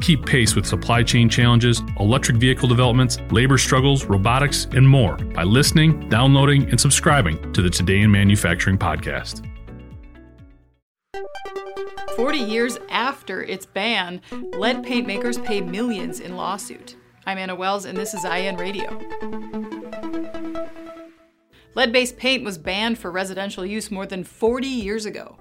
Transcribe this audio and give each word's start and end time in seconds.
Keep 0.00 0.24
pace 0.24 0.56
with 0.56 0.64
supply 0.64 1.02
chain 1.02 1.28
challenges, 1.28 1.82
electric 1.98 2.38
vehicle 2.38 2.68
developments, 2.68 3.18
labor 3.30 3.58
struggles, 3.58 4.06
robotics, 4.06 4.66
and 4.72 4.88
more 4.88 5.16
by 5.16 5.42
listening, 5.42 6.08
downloading, 6.08 6.68
and 6.70 6.80
subscribing 6.80 7.52
to 7.52 7.60
the 7.60 7.68
Today 7.68 8.00
in 8.00 8.10
Manufacturing 8.10 8.78
podcast. 8.78 9.46
40 12.16 12.38
years 12.38 12.78
after 12.88 13.42
its 13.42 13.66
ban, 13.66 14.22
lead 14.52 14.82
paint 14.82 15.06
makers 15.06 15.38
pay 15.38 15.60
millions 15.60 16.20
in 16.20 16.34
lawsuit. 16.36 16.96
I'm 17.26 17.36
Anna 17.36 17.54
Wells, 17.54 17.84
and 17.84 17.96
this 17.96 18.14
is 18.14 18.24
IEN 18.24 18.58
Radio. 18.58 18.98
Lead 21.74 21.92
based 21.92 22.16
paint 22.16 22.42
was 22.42 22.56
banned 22.56 22.98
for 22.98 23.10
residential 23.10 23.66
use 23.66 23.90
more 23.90 24.06
than 24.06 24.24
40 24.24 24.66
years 24.66 25.04
ago, 25.04 25.36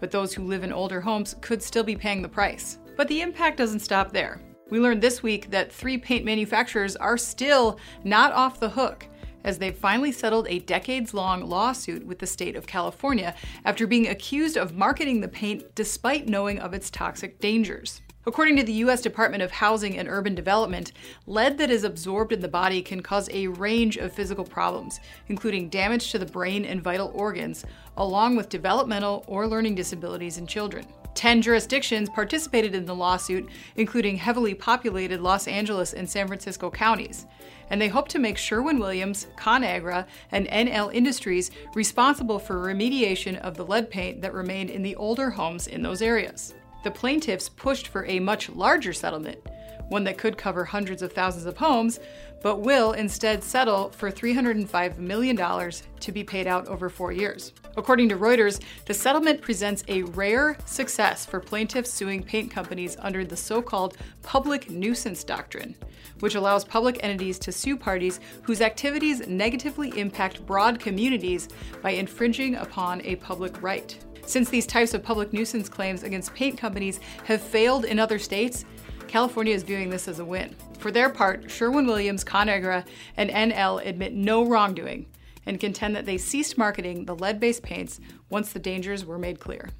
but 0.00 0.10
those 0.10 0.32
who 0.32 0.44
live 0.44 0.64
in 0.64 0.72
older 0.72 1.02
homes 1.02 1.36
could 1.42 1.62
still 1.62 1.84
be 1.84 1.94
paying 1.94 2.22
the 2.22 2.28
price. 2.28 2.78
But 2.98 3.06
the 3.06 3.20
impact 3.20 3.58
doesn't 3.58 3.78
stop 3.78 4.12
there. 4.12 4.40
We 4.70 4.80
learned 4.80 5.00
this 5.00 5.22
week 5.22 5.52
that 5.52 5.72
three 5.72 5.98
paint 5.98 6.24
manufacturers 6.24 6.96
are 6.96 7.16
still 7.16 7.78
not 8.02 8.32
off 8.32 8.58
the 8.58 8.70
hook 8.70 9.06
as 9.44 9.56
they've 9.56 9.72
finally 9.74 10.10
settled 10.10 10.48
a 10.48 10.58
decades 10.58 11.14
long 11.14 11.48
lawsuit 11.48 12.04
with 12.04 12.18
the 12.18 12.26
state 12.26 12.56
of 12.56 12.66
California 12.66 13.36
after 13.64 13.86
being 13.86 14.08
accused 14.08 14.56
of 14.56 14.74
marketing 14.74 15.20
the 15.20 15.28
paint 15.28 15.76
despite 15.76 16.28
knowing 16.28 16.58
of 16.58 16.74
its 16.74 16.90
toxic 16.90 17.38
dangers. 17.38 18.02
According 18.26 18.56
to 18.56 18.64
the 18.64 18.72
U.S. 18.72 19.00
Department 19.00 19.44
of 19.44 19.52
Housing 19.52 19.96
and 19.96 20.08
Urban 20.08 20.34
Development, 20.34 20.92
lead 21.26 21.56
that 21.58 21.70
is 21.70 21.84
absorbed 21.84 22.32
in 22.32 22.40
the 22.40 22.48
body 22.48 22.82
can 22.82 23.00
cause 23.00 23.30
a 23.30 23.46
range 23.46 23.96
of 23.96 24.12
physical 24.12 24.44
problems, 24.44 24.98
including 25.28 25.70
damage 25.70 26.10
to 26.10 26.18
the 26.18 26.26
brain 26.26 26.64
and 26.64 26.82
vital 26.82 27.12
organs, 27.14 27.64
along 27.96 28.34
with 28.34 28.48
developmental 28.48 29.24
or 29.28 29.46
learning 29.46 29.76
disabilities 29.76 30.36
in 30.36 30.48
children. 30.48 30.84
Ten 31.18 31.42
jurisdictions 31.42 32.08
participated 32.08 32.76
in 32.76 32.86
the 32.86 32.94
lawsuit, 32.94 33.48
including 33.74 34.18
heavily 34.18 34.54
populated 34.54 35.20
Los 35.20 35.48
Angeles 35.48 35.92
and 35.92 36.08
San 36.08 36.28
Francisco 36.28 36.70
counties. 36.70 37.26
And 37.70 37.82
they 37.82 37.88
hope 37.88 38.06
to 38.10 38.20
make 38.20 38.38
Sherwin 38.38 38.78
Williams, 38.78 39.26
ConAgra, 39.36 40.06
and 40.30 40.46
NL 40.46 40.94
Industries 40.94 41.50
responsible 41.74 42.38
for 42.38 42.54
remediation 42.54 43.36
of 43.40 43.56
the 43.56 43.66
lead 43.66 43.90
paint 43.90 44.22
that 44.22 44.32
remained 44.32 44.70
in 44.70 44.84
the 44.84 44.94
older 44.94 45.28
homes 45.28 45.66
in 45.66 45.82
those 45.82 46.02
areas. 46.02 46.54
The 46.84 46.92
plaintiffs 46.92 47.48
pushed 47.48 47.88
for 47.88 48.06
a 48.06 48.20
much 48.20 48.48
larger 48.48 48.92
settlement, 48.92 49.40
one 49.88 50.04
that 50.04 50.18
could 50.18 50.38
cover 50.38 50.64
hundreds 50.64 51.02
of 51.02 51.12
thousands 51.12 51.46
of 51.46 51.56
homes, 51.56 51.98
but 52.42 52.60
will 52.60 52.92
instead 52.92 53.42
settle 53.42 53.90
for 53.90 54.12
$305 54.12 54.98
million 54.98 55.36
to 55.36 56.12
be 56.12 56.22
paid 56.22 56.46
out 56.46 56.68
over 56.68 56.88
four 56.88 57.10
years. 57.10 57.52
According 57.78 58.08
to 58.08 58.16
Reuters, 58.16 58.60
the 58.86 58.92
settlement 58.92 59.40
presents 59.40 59.84
a 59.86 60.02
rare 60.02 60.58
success 60.66 61.24
for 61.24 61.38
plaintiffs 61.38 61.92
suing 61.92 62.24
paint 62.24 62.50
companies 62.50 62.96
under 62.98 63.24
the 63.24 63.36
so 63.36 63.62
called 63.62 63.96
public 64.24 64.68
nuisance 64.68 65.22
doctrine, 65.22 65.76
which 66.18 66.34
allows 66.34 66.64
public 66.64 66.98
entities 67.04 67.38
to 67.38 67.52
sue 67.52 67.76
parties 67.76 68.18
whose 68.42 68.62
activities 68.62 69.28
negatively 69.28 69.96
impact 69.96 70.44
broad 70.44 70.80
communities 70.80 71.50
by 71.80 71.90
infringing 71.90 72.56
upon 72.56 73.00
a 73.02 73.14
public 73.14 73.62
right. 73.62 73.96
Since 74.26 74.50
these 74.50 74.66
types 74.66 74.92
of 74.92 75.04
public 75.04 75.32
nuisance 75.32 75.68
claims 75.68 76.02
against 76.02 76.34
paint 76.34 76.58
companies 76.58 76.98
have 77.26 77.40
failed 77.40 77.84
in 77.84 78.00
other 78.00 78.18
states, 78.18 78.64
California 79.06 79.54
is 79.54 79.62
viewing 79.62 79.88
this 79.88 80.08
as 80.08 80.18
a 80.18 80.24
win. 80.24 80.56
For 80.80 80.90
their 80.90 81.10
part, 81.10 81.48
Sherwin 81.48 81.86
Williams, 81.86 82.24
ConAgra, 82.24 82.84
and 83.16 83.30
NL 83.30 83.86
admit 83.86 84.14
no 84.14 84.44
wrongdoing 84.44 85.06
and 85.48 85.58
contend 85.58 85.96
that 85.96 86.04
they 86.04 86.18
ceased 86.18 86.58
marketing 86.58 87.06
the 87.06 87.16
lead 87.16 87.40
based 87.40 87.62
paints 87.62 87.98
once 88.28 88.52
the 88.52 88.58
dangers 88.58 89.04
were 89.04 89.18
made 89.18 89.40
clear. 89.40 89.70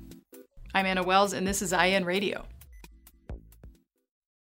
I'm 0.75 0.87
Anna 0.87 1.03
Wells, 1.03 1.35
and 1.35 1.47
this 1.47 1.61
is 1.61 1.75
IEN 1.75 2.07
Radio. 2.07 2.47